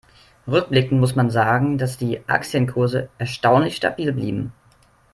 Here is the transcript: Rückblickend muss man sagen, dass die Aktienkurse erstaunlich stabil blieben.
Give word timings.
Rückblickend 0.47 0.99
muss 0.99 1.15
man 1.15 1.29
sagen, 1.29 1.77
dass 1.77 1.95
die 1.95 2.27
Aktienkurse 2.27 3.09
erstaunlich 3.19 3.75
stabil 3.75 4.11
blieben. 4.11 4.51